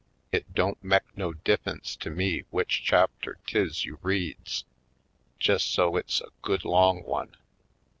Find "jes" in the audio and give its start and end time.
5.39-5.63